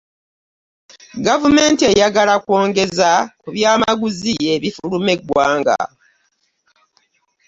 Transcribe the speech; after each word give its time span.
Gavumenti 1.25 1.83
eyagala 1.91 2.33
kwongeza 2.45 3.09
ku 3.41 3.47
byamaguzi 3.55 4.33
ebifuluma 4.53 5.09
eggwanga. 5.15 5.77